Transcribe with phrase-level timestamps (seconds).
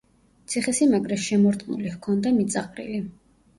[0.53, 3.07] ციხესიმაგრეს შემორტყმული ჰქონდა მიწაყრილი.